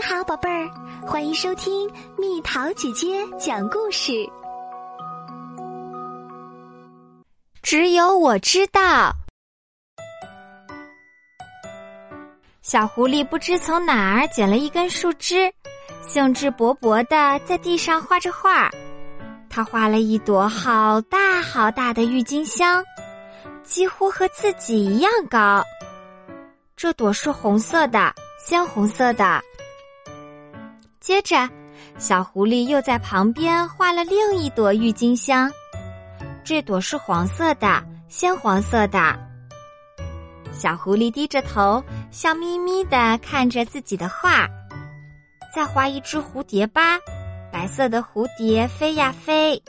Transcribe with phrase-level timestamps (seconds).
[0.00, 0.70] 你好，宝贝儿，
[1.06, 4.26] 欢迎收听蜜桃姐姐讲故事。
[7.60, 9.12] 只有我知道，
[12.62, 15.52] 小狐狸不知从哪儿捡了一根树枝，
[16.00, 18.70] 兴致勃勃的在地上画着画。
[19.50, 22.82] 他画了一朵好大好大的郁金香，
[23.62, 25.62] 几乎和自己一样高。
[26.74, 29.42] 这朵是红色的，鲜红色的。
[31.00, 31.48] 接着，
[31.98, 35.50] 小狐狸又在旁边画了另一朵郁金香，
[36.44, 39.18] 这朵是黄色的，鲜黄色的。
[40.52, 44.46] 小狐狸低着头，笑眯眯的看着自己的画，
[45.54, 46.98] 再画一只蝴蝶吧，
[47.50, 49.60] 白色的蝴蝶飞呀飞。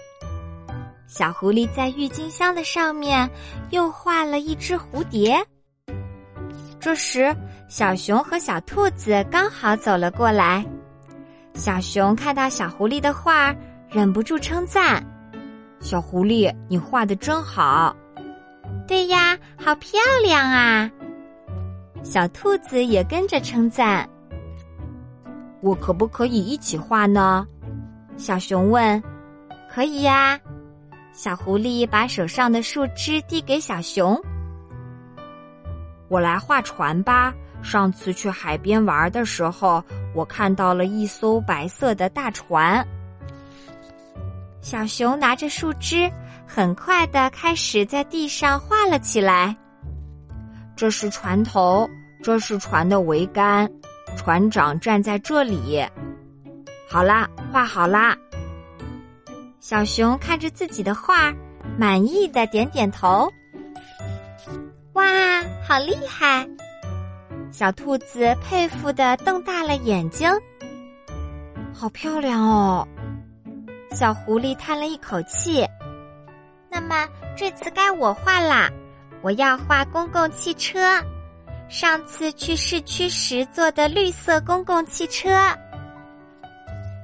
[1.07, 3.29] 小狐狸在郁金香的上面
[3.69, 5.41] 又画了一只蝴蝶。
[6.77, 7.33] 这时，
[7.69, 10.65] 小熊和小兔子刚好走了过来。
[11.53, 13.55] 小熊看到小狐狸的画，
[13.89, 15.03] 忍不住称赞
[15.79, 17.95] ：“小狐狸，你画的真好。
[18.87, 20.89] ”“对呀，好漂亮啊！”
[22.03, 24.09] 小兔子也跟着称赞。
[25.61, 27.45] “我可不可以一起画呢？”
[28.17, 29.01] 小熊问。
[29.69, 30.39] “可以呀。”
[31.13, 34.19] 小狐狸把手上的树枝递给小熊。
[36.09, 42.85] “我来画船吧。”上次去海边玩的时候，我看到了一艘白色的大船。
[44.61, 46.11] 小熊拿着树枝，
[46.45, 49.55] 很快的开始在地上画了起来。
[50.75, 51.89] 这是船头，
[52.23, 53.69] 这是船的桅杆，
[54.17, 55.83] 船长站在这里。
[56.89, 58.15] 好啦，画好啦。
[59.59, 61.33] 小熊看着自己的画，
[61.77, 63.31] 满意的点点头。
[64.93, 65.03] 哇，
[65.67, 66.47] 好厉害！
[67.51, 70.29] 小兔子佩服的瞪大了眼睛，
[71.73, 72.87] 好漂亮哦！
[73.91, 75.67] 小狐狸叹了一口气。
[76.69, 78.69] 那么这次该我画啦，
[79.21, 80.79] 我要画公共汽车。
[81.67, 85.29] 上次去市区时坐的绿色公共汽车。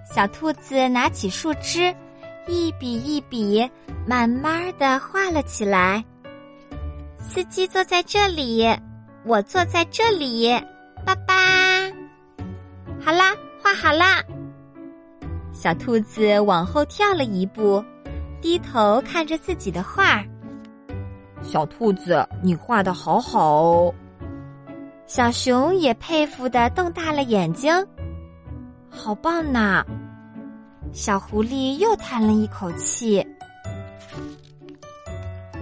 [0.09, 1.93] 小兔子拿起树枝，
[2.47, 3.69] 一笔一笔，
[4.05, 6.03] 慢慢的画了起来。
[7.19, 8.65] 司机坐在这里。
[9.27, 10.49] 我坐在这里，
[11.05, 11.35] 爸爸。
[12.97, 14.23] 好啦，画好啦。
[15.51, 17.83] 小兔子往后跳了一步，
[18.41, 20.23] 低头看着自己的画。
[21.43, 23.93] 小兔子，你画的好好哦。
[25.07, 27.73] 小熊也佩服的瞪大了眼睛，
[28.89, 29.83] 好棒呐！
[30.93, 33.27] 小狐狸又叹了一口气。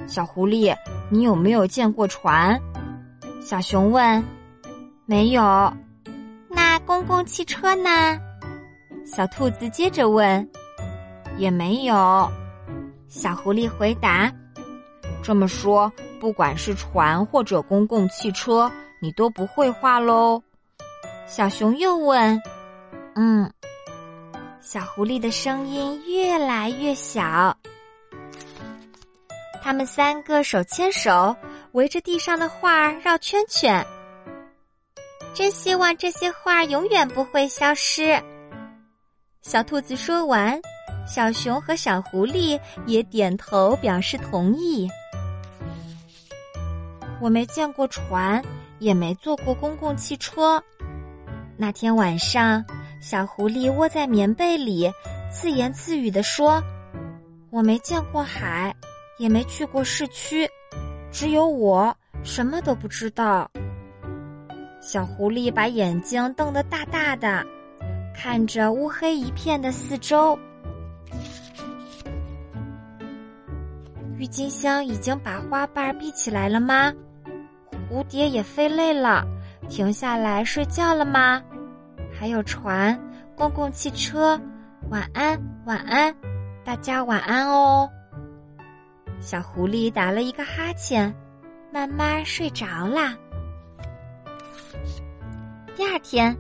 [0.06, 0.76] 小狐狸，
[1.09, 2.62] 你有没有见过船？
[3.45, 4.25] 小熊问
[5.06, 5.44] ：“没有，
[6.50, 8.19] 那公共汽车呢？”
[9.06, 10.50] 小兔子接着问
[11.38, 12.28] ：“也没有。”
[13.07, 14.34] 小狐狸回答
[15.22, 18.67] ：“这么说，不管是船或者公共汽车，
[19.00, 20.41] 你都不会画喽？”
[21.29, 22.41] 小熊又问
[23.13, 23.47] ：“嗯。”
[24.59, 27.55] 小狐狸的声音越来越小。
[29.61, 31.35] 他们三个手牵手。
[31.75, 33.86] 围着地上的画儿绕圈圈，
[35.34, 38.18] 真希望这些画永远不会消失。
[39.41, 40.58] 小兔子说完，
[41.06, 44.88] 小熊和小狐狸也点头表示同意。
[47.19, 48.41] 我没见过船，
[48.80, 50.64] 也没坐过公共汽车。
[51.58, 52.64] 那天晚上，
[53.02, 54.90] 小狐狸窝在棉被里，
[55.30, 56.64] 自言自语地说
[57.52, 58.74] ：“我没见过海，
[59.19, 60.50] 也没去过市区。”
[61.18, 61.96] 只有我
[62.26, 63.50] 什么都不知道。
[64.81, 67.42] 小狐狸把眼睛瞪得大大的，
[68.14, 70.38] 看着乌黑一片的四周。
[74.18, 76.92] 郁金香已经把花瓣闭起来了吗？
[77.90, 79.26] 蝴蝶也飞累了，
[79.70, 81.41] 停下来睡觉了吗？
[82.14, 83.00] 还有船、
[83.38, 84.38] 公共汽车，
[84.90, 86.14] 晚安，晚安，
[86.66, 87.90] 大家晚安哦。
[89.20, 91.14] 小狐狸打了一个哈欠，
[91.72, 93.17] 慢慢睡着啦。
[95.76, 96.35] 第二天，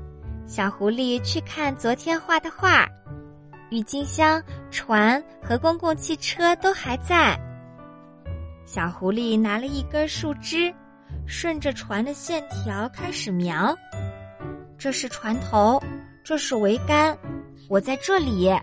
[0.45, 2.87] 小狐狸去看昨天画的画，
[3.69, 7.37] 郁金香、船和公共汽车都还在。
[8.65, 10.73] 小狐狸拿了一根树枝，
[11.25, 13.75] 顺着船的线条开始描。
[14.77, 15.81] 这是船头，
[16.23, 17.17] 这是桅杆，
[17.67, 18.53] 我在这里。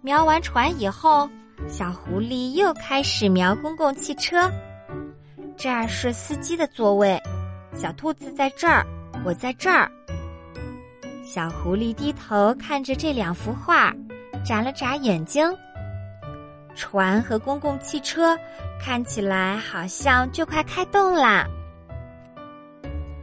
[0.00, 1.28] 描完船以后。
[1.70, 4.50] 小狐狸又开始描公共汽车，
[5.56, 7.18] 这儿是司机的座位，
[7.76, 8.84] 小兔子在这儿，
[9.24, 9.88] 我在这儿，
[11.24, 13.94] 小狐狸低头看着这两幅画，
[14.44, 15.48] 眨了眨眼睛。
[16.74, 18.36] 船和公共汽车
[18.80, 21.46] 看起来好像就快开动啦。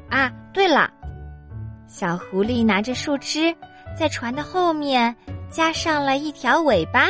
[0.09, 0.89] 啊，对了，
[1.85, 3.53] 小狐狸拿着树枝，
[3.99, 5.13] 在船的后面
[5.49, 7.07] 加上了一条尾巴，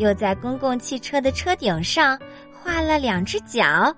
[0.00, 2.18] 又在公共汽车的车顶上
[2.52, 3.94] 画了两只脚。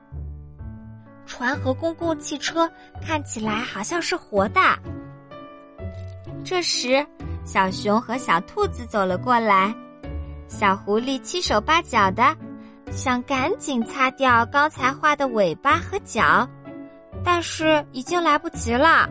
[1.25, 2.71] 船和公共汽车
[3.01, 4.61] 看起来好像是活的。
[6.45, 7.07] 这时，
[7.45, 9.73] 小熊和小兔子走了过来。
[10.49, 12.37] 小狐狸七手八脚的，
[12.91, 16.47] 想赶紧擦掉刚才画的尾巴和脚，
[17.25, 19.09] 但是已经来不及了。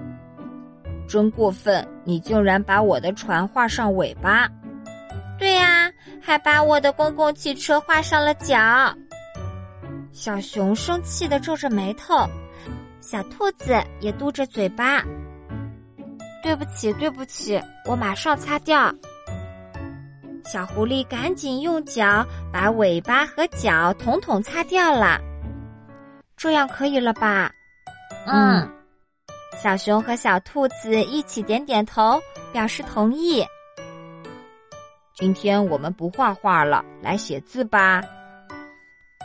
[1.08, 1.86] 真过分！
[2.04, 4.48] 你竟然把我的船画上尾巴。
[5.40, 5.91] 对呀，
[6.22, 8.58] 还把我的公共汽车画上了脚。
[10.12, 12.28] 小熊生气的皱着眉头，
[13.00, 15.04] 小兔子也嘟着嘴巴。
[16.44, 18.94] 对不起，对不起，我马上擦掉。
[20.44, 25.20] 小狐狸赶紧用脚把尾巴和脚统统擦掉了，
[26.36, 27.52] 这样可以了吧？
[28.26, 28.70] 嗯。
[29.62, 32.20] 小熊和小兔子一起点点头，
[32.52, 33.46] 表示同意。
[35.22, 38.02] 今天我们不画画了，来写字吧。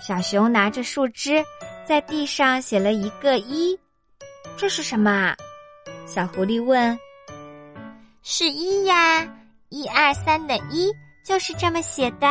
[0.06, 1.42] 小熊拿着树枝，
[1.86, 3.74] 在地上写了一个一。
[4.58, 5.34] 这是什么？
[6.04, 6.98] 小狐狸问。
[8.22, 9.26] 是一呀，
[9.70, 10.92] 一二三的一。
[11.24, 12.26] 就是这么写的，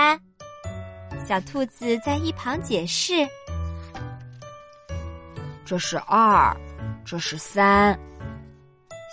[1.27, 3.27] 小兔子在一旁解释
[5.65, 6.55] ：“这是二，
[7.03, 7.99] 这是三。”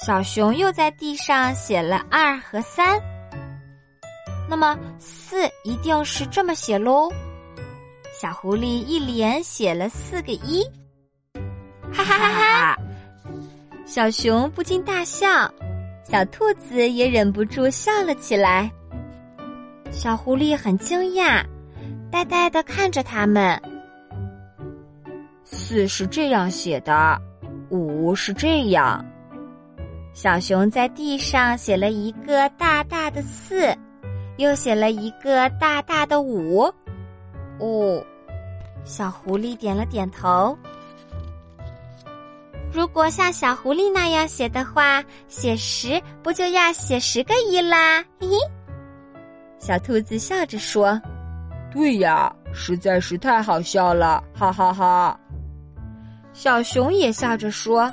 [0.05, 3.01] 小熊又在地上写了二和三。
[4.49, 7.11] 那么四一定是这么写喽？
[8.21, 10.63] 小狐狸一连写了四个一，
[11.93, 12.79] 哈哈哈哈！
[13.85, 15.29] 小熊不禁大笑，
[16.05, 18.71] 小兔子也忍不住笑了起来。
[19.91, 21.45] 小狐狸很惊讶，
[22.11, 23.61] 呆呆的看着他们。
[25.45, 27.21] 四是这样写的，
[27.71, 29.05] 五是这样。
[30.15, 33.75] 小熊在地上写了一个大大的四，
[34.37, 36.63] 又写了一个大大的五。
[37.59, 38.05] 哦，
[38.85, 40.57] 小狐狸点了点头。
[42.73, 48.03] 如果像小狐狸那样写的话，写十不就要写十个一啦？
[48.19, 48.37] 嘿嘿。
[49.59, 51.01] 小兔子笑着说
[51.71, 55.21] ：“对呀，实在是太好笑了，哈哈哈！”
[56.33, 57.93] 小熊也笑着说：“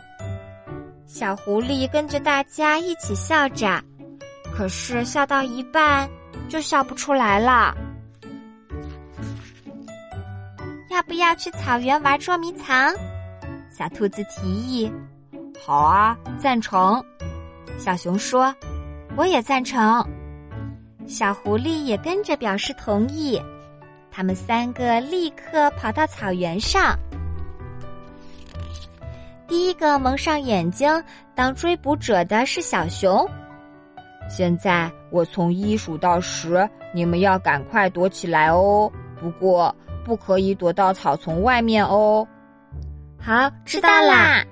[1.06, 3.84] 小狐狸跟着大家一起笑着，
[4.56, 6.10] 可是笑到一半
[6.48, 7.76] 就笑不出来了。”
[10.90, 12.94] 要不要去草原玩捉迷藏？
[13.72, 14.92] 小兔子提议
[15.66, 17.04] ：“好啊，赞成。”
[17.78, 18.54] 小熊说
[19.16, 20.06] ：“我也赞成。”
[21.08, 23.42] 小狐狸也跟着表示同意，
[24.12, 26.98] 他们三个立刻跑到草原上。
[29.48, 31.04] 第一个蒙上眼睛
[31.34, 33.28] 当追捕者的是小熊。
[34.30, 38.92] 现在我从一数到十，你们要赶快躲起来哦。
[39.20, 39.76] 不过
[40.06, 42.28] 不可以躲到草丛外面哦。
[43.20, 44.44] 好，知道啦。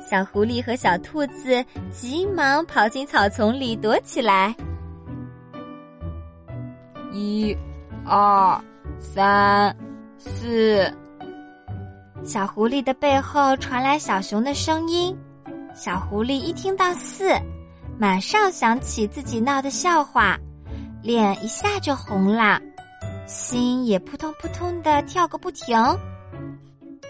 [0.00, 4.54] 小狐狸和小兔子急忙跑进草丛里躲起来。
[7.12, 7.56] 一、
[8.06, 8.58] 二、
[8.98, 9.76] 三、
[10.16, 10.90] 四。
[12.24, 15.16] 小狐狸的背后传来小熊的声音。
[15.74, 17.30] 小狐狸一听到四，
[18.00, 20.38] 马上想起自己闹的笑话，
[21.02, 22.60] 脸一下就红了，
[23.26, 25.76] 心也扑通扑通的跳个不停。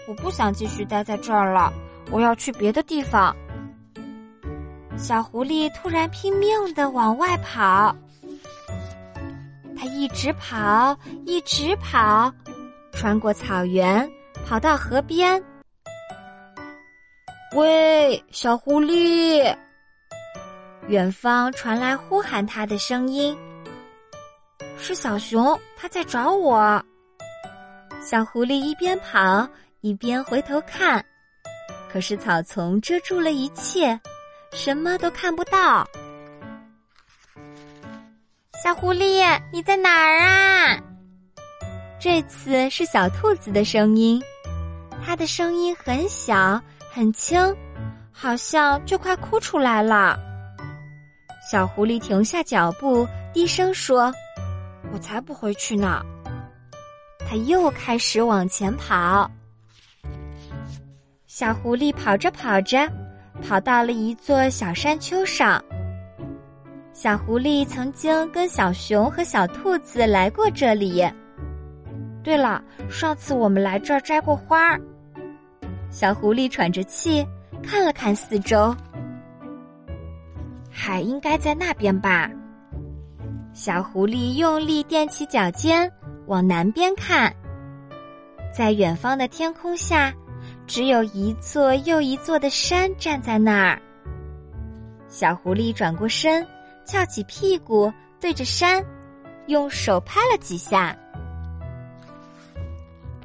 [0.07, 1.71] 我不想继续待在这儿了，
[2.09, 3.35] 我要去别的地方。
[4.97, 7.95] 小狐狸突然拼命的往外跑。
[9.77, 12.33] 它一直跑，一直跑，
[12.91, 14.09] 穿过草原，
[14.43, 15.41] 跑到河边。
[17.55, 19.55] 喂，小狐狸！
[20.89, 23.37] 远方传来呼喊他的声音。
[24.79, 26.83] 是小熊，他在找我。
[28.01, 29.47] 小狐狸一边跑
[29.81, 31.05] 一边回头看，
[31.93, 33.99] 可是草丛遮住了一切，
[34.51, 35.87] 什么都看不到。
[38.63, 40.79] 小狐狸，你在哪儿啊？
[41.99, 44.19] 这次是小兔子的声音，
[45.05, 46.59] 它的声音很小
[46.91, 47.55] 很轻，
[48.11, 50.19] 好像就快哭出来了。
[51.49, 54.13] 小狐狸停下脚步，低声说
[54.93, 56.05] ：“我才不回去呢。”
[57.27, 59.27] 他又开始往前跑。
[61.25, 62.87] 小狐狸跑着跑着，
[63.41, 65.59] 跑到了一座小山丘上。
[66.93, 71.03] 小狐狸曾经跟小熊和小兔子来过这里。
[72.23, 74.79] 对了，上次我们来这儿摘过花儿。
[75.89, 77.25] 小狐狸喘着气
[77.63, 78.75] 看了看四周，
[80.71, 82.29] 海应该在那边吧。
[83.53, 85.91] 小狐狸用力踮起脚尖
[86.27, 87.33] 往南边看，
[88.55, 90.13] 在远方的天空下，
[90.67, 93.81] 只有一座又一座的山站在那儿。
[95.07, 96.45] 小狐狸转过身。
[96.85, 98.83] 翘起屁股对着山，
[99.45, 100.97] 用手拍了几下。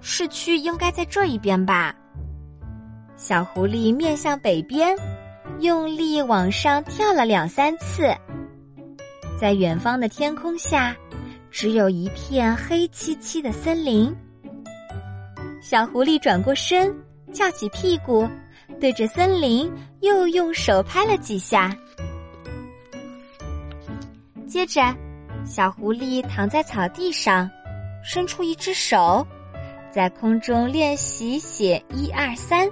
[0.03, 1.97] 市区应该在这一边吧？
[3.17, 4.95] 小狐狸面向北边，
[5.61, 8.15] 用力往上跳了两三次。
[9.41, 10.95] 在远方的天空下，
[11.51, 14.15] 只有一片黑漆漆的森林。
[15.61, 16.95] 小狐狸转过身，
[17.33, 18.29] 翘起屁股，
[18.81, 19.71] 对着森林
[20.01, 21.75] 又用手拍了几下。
[24.47, 24.95] 接着，
[25.45, 27.51] 小狐狸躺在草地上，
[28.05, 29.27] 伸出一只手，
[29.91, 32.71] 在空中练习写一二三。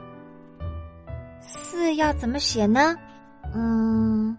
[1.52, 2.96] 四要怎么写呢？
[3.54, 4.36] 嗯，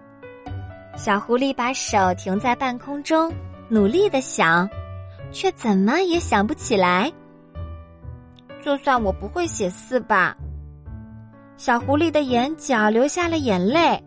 [0.98, 3.32] 小狐狸把手停在半空中，
[3.70, 4.68] 努力的想，
[5.32, 7.12] 却怎么也想不起来。
[8.64, 10.36] 就算我不会写四吧，
[11.56, 14.02] 小狐狸的眼角流下了眼泪。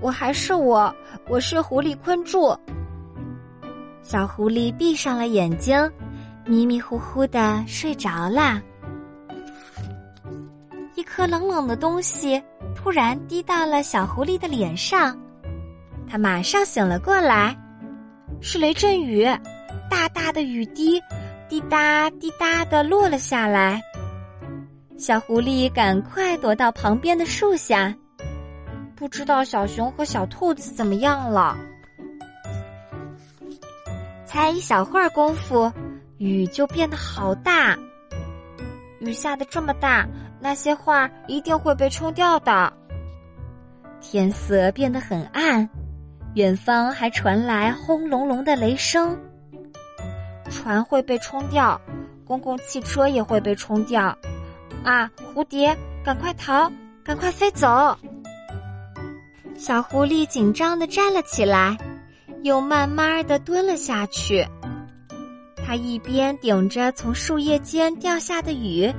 [0.00, 0.94] 我还是我，
[1.28, 2.54] 我是狐狸昆柱。
[4.02, 5.90] 小狐狸闭上了眼睛，
[6.44, 8.60] 迷迷糊糊的睡着了。
[11.04, 12.42] 一颗冷冷的东西
[12.74, 15.14] 突然滴到了小狐狸的脸上，
[16.08, 17.54] 它马上醒了过来，
[18.40, 19.22] 是雷阵雨，
[19.90, 20.98] 大大的雨滴，
[21.46, 23.82] 滴答滴答的落了下来。
[24.96, 27.94] 小狐狸赶快躲到旁边的树下。
[28.96, 31.54] 不知道小熊和小兔子怎么样了？
[34.24, 35.70] 才一小会儿功夫，
[36.16, 37.78] 雨就变得好大。
[39.04, 40.06] 雨下的这么大，
[40.40, 42.72] 那些画一定会被冲掉的。
[44.00, 45.68] 天色变得很暗，
[46.34, 49.18] 远方还传来轰隆隆的雷声。
[50.50, 51.80] 船会被冲掉，
[52.24, 54.16] 公共汽车也会被冲掉。
[54.84, 56.70] 啊，蝴蝶，赶快逃，
[57.02, 57.96] 赶快飞走！
[59.56, 61.76] 小狐狸紧张的站了起来，
[62.42, 64.46] 又慢慢的蹲了下去。
[65.66, 68.92] 它一边顶着从树叶间掉下的雨，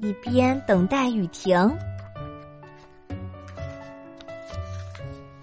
[0.00, 1.54] 一边等待雨停。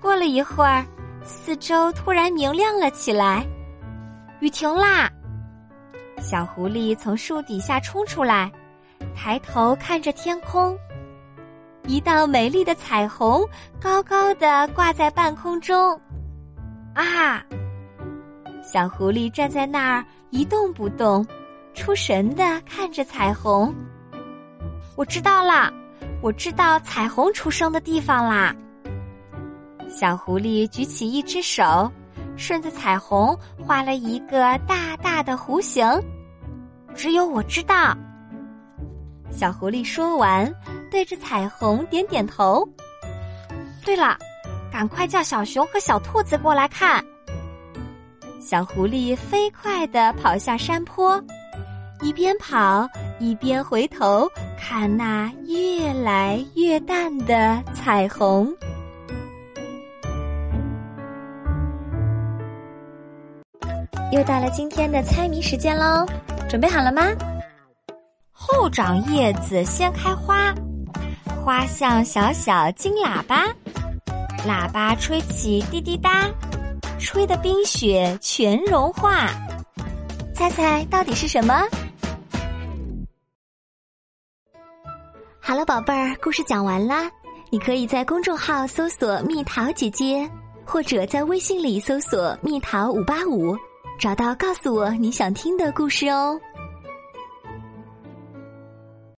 [0.02, 0.84] 过了一会儿，
[1.24, 3.46] 四周突然明亮了起来，
[4.40, 5.12] 雨停啦！
[6.20, 8.52] 小狐狸从树底下冲出来，
[9.16, 10.76] 抬头看着天空。
[11.88, 13.48] 一道美丽的彩虹
[13.80, 16.00] 高高的挂在半空中，
[16.96, 17.46] 啊！
[18.66, 21.26] 小狐狸站在那儿一动不动，
[21.74, 23.74] 出神的看着彩虹。
[24.96, 25.72] 我知道了，
[26.22, 28.56] 我知道彩虹出生的地方啦！
[29.88, 31.90] 小狐狸举起一只手，
[32.36, 35.88] 顺着彩虹画了一个大大的弧形。
[36.96, 37.96] 只有我知道。
[39.32, 40.52] 小狐狸说完。
[40.92, 42.66] 对着彩虹点点头。
[43.84, 44.18] 对了，
[44.72, 47.04] 赶快叫小熊和小兔子过来看。
[48.46, 51.20] 小狐狸飞快地跑下山坡，
[52.00, 52.88] 一边跑
[53.20, 58.54] 一边回头看那越来越淡的彩虹。
[64.12, 66.06] 又到了今天的猜谜时间喽，
[66.48, 67.02] 准备好了吗？
[68.32, 70.54] 后长叶子先开花。
[71.44, 73.48] 花像小小金喇叭，
[74.48, 76.30] 喇叭吹起滴滴答，
[77.00, 79.30] 吹的冰雪全融化。
[80.34, 81.64] 猜猜到底是什么？
[85.40, 87.10] 好了，宝贝儿，故事讲完啦。
[87.52, 90.30] 你可以在公众号搜索“蜜桃姐姐”，
[90.66, 93.56] 或者在微信里搜索“蜜桃五八五”，
[94.00, 96.40] 找到告诉我你想听的故事哦。